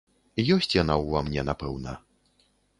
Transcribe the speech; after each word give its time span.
Ёсць 0.55 0.73
яна 0.77 0.93
ў 1.01 1.17
ва 1.17 1.21
мне, 1.29 1.41
напэўна. 1.53 1.97